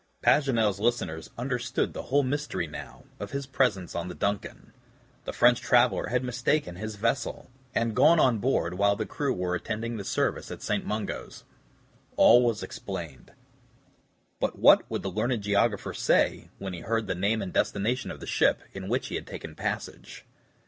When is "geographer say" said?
15.43-16.49